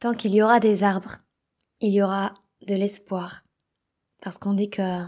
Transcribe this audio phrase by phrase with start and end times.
[0.00, 1.16] Tant qu'il y aura des arbres,
[1.80, 2.32] il y aura
[2.66, 3.42] de l'espoir.
[4.22, 5.02] Parce qu'on dit que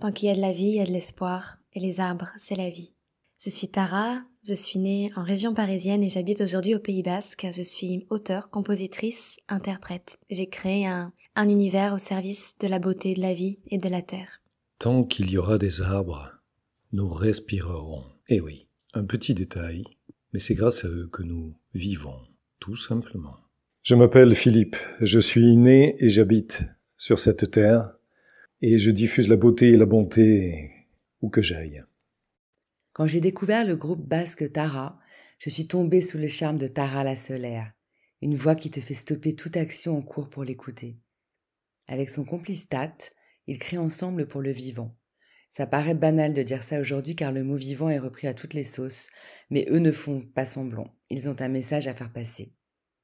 [0.00, 2.28] tant qu'il y a de la vie, il y a de l'espoir, et les arbres,
[2.38, 2.92] c'est la vie.
[3.38, 7.46] Je suis Tara, je suis née en région parisienne et j'habite aujourd'hui au Pays Basque.
[7.54, 10.18] Je suis auteure, compositrice, interprète.
[10.28, 13.88] J'ai créé un, un univers au service de la beauté, de la vie et de
[13.88, 14.42] la terre.
[14.80, 16.32] Tant qu'il y aura des arbres,
[16.90, 18.02] nous respirerons.
[18.28, 19.84] Eh oui, un petit détail,
[20.32, 22.18] mais c'est grâce à eux que nous vivons,
[22.58, 23.41] tout simplement.
[23.82, 26.62] Je m'appelle Philippe, je suis né et j'habite
[26.96, 27.92] sur cette terre,
[28.60, 30.70] et je diffuse la beauté et la bonté
[31.20, 31.82] où que j'aille.
[32.92, 35.00] Quand j'ai découvert le groupe basque Tara,
[35.40, 37.72] je suis tombée sous le charme de Tara la solaire,
[38.20, 41.00] une voix qui te fait stopper toute action en cours pour l'écouter.
[41.88, 42.94] Avec son complice Tat,
[43.48, 44.96] ils créent ensemble pour le vivant.
[45.48, 48.54] Ça paraît banal de dire ça aujourd'hui car le mot vivant est repris à toutes
[48.54, 49.10] les sauces,
[49.50, 52.52] mais eux ne font pas semblant, ils ont un message à faire passer.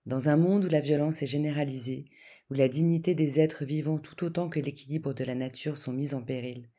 [0.08, 2.06] Dans un monde où la violence est généralisée,
[2.48, 6.14] où la dignité des êtres vivants tout autant que l'équilibre de la nature sont mis
[6.14, 6.70] en péril,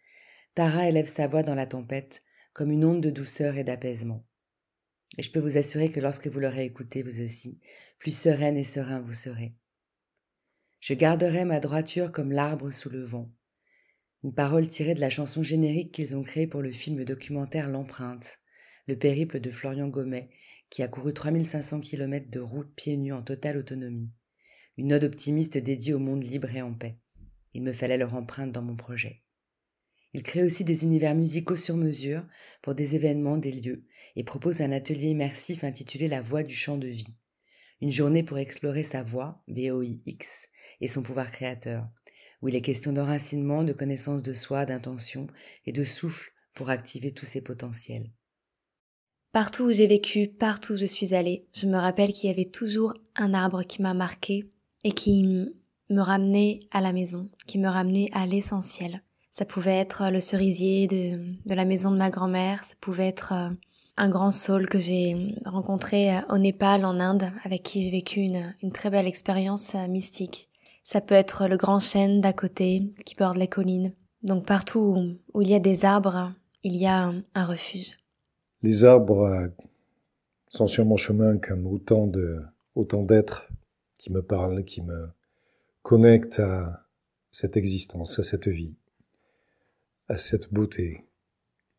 [0.56, 2.24] Tara élève sa voix dans la tempête
[2.54, 4.26] comme une onde de douceur et d'apaisement.
[5.20, 7.60] Et je peux vous assurer que lorsque vous l'aurez écouté, vous aussi,
[8.00, 9.54] plus sereine et serein vous serez.
[10.80, 13.32] Je garderai ma droiture comme l'arbre sous le vent.
[14.24, 18.40] Une parole tirée de la chanson générique qu'ils ont créée pour le film documentaire L'empreinte,
[18.90, 20.30] le périple de Florian Gomet,
[20.72, 24.10] qui a couru 3500 km de route pieds nus en totale autonomie.
[24.78, 26.98] Une ode optimiste dédiée au monde libre et en paix.
[27.54, 29.22] Il me fallait leur empreinte dans mon projet.
[30.14, 32.26] Il crée aussi des univers musicaux sur mesure
[32.64, 33.86] pour des événements, des lieux,
[34.16, 37.14] et propose un atelier immersif intitulé La voix du chant de vie.
[37.82, 40.50] Une journée pour explorer sa voix, VOIX,
[40.82, 41.88] et son pouvoir créateur,
[42.42, 45.28] où il est question d'enracinement, de connaissance de soi, d'intention
[45.68, 48.10] et de souffle pour activer tous ses potentiels.
[49.32, 52.46] Partout où j'ai vécu, partout où je suis allée, je me rappelle qu'il y avait
[52.46, 54.50] toujours un arbre qui m'a marqué
[54.84, 59.04] et qui me ramenait à la maison, qui me ramenait à l'essentiel.
[59.32, 63.50] Ça pouvait être le cerisier de, la maison de ma grand-mère, ça pouvait être euh,
[63.96, 68.22] un grand saule que j'ai rencontré euh, au Népal, en Inde, avec qui j'ai vécu
[68.22, 70.50] une, très belle expérience euh, mystique.
[70.84, 73.94] Ça peut être le grand chêne d'à côté qui borde les collines.
[74.24, 77.96] Donc partout où, il y a des arbres, il y a un, refuge.
[78.62, 79.52] Les arbres
[80.48, 82.42] sont sur mon chemin comme autant de
[82.76, 83.48] autant d'êtres
[83.98, 85.10] qui me parlent, qui me
[85.82, 86.86] connectent à
[87.32, 88.76] cette existence, à cette vie
[90.10, 91.06] à cette beauté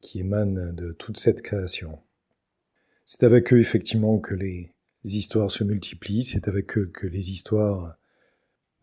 [0.01, 1.99] qui émane de toute cette création.
[3.05, 7.97] C'est avec eux effectivement que les histoires se multiplient, c'est avec eux que les histoires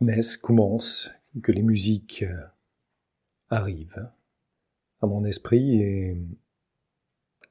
[0.01, 1.09] naissent, commencent,
[1.41, 2.25] que les musiques
[3.49, 4.09] arrivent
[5.01, 6.17] à mon esprit et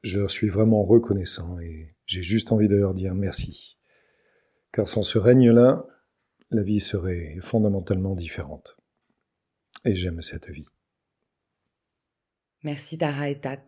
[0.06, 3.76] je leur suis vraiment reconnaissant et j'ai juste envie de leur dire merci.
[4.72, 5.84] Car sans ce règne-là,
[6.50, 8.76] la vie serait fondamentalement différente.
[9.84, 10.66] Et j'aime cette vie.
[12.62, 13.66] Merci Tara et Tat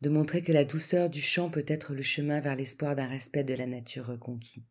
[0.00, 3.44] de montrer que la douceur du chant peut être le chemin vers l'espoir d'un respect
[3.44, 4.66] de la nature reconquis.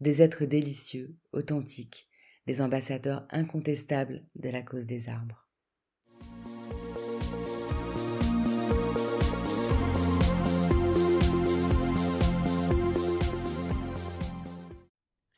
[0.00, 2.08] Des êtres délicieux, authentiques,
[2.46, 5.43] des ambassadeurs incontestables de la cause des arbres.